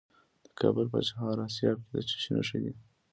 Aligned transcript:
د 0.43 0.45
کابل 0.59 0.85
په 0.93 0.99
چهار 1.09 1.35
اسیاب 1.47 1.77
کې 1.85 1.89
د 1.95 1.97
څه 2.09 2.15
شي 2.23 2.29
نښې 2.37 2.59
دي؟ 2.63 2.73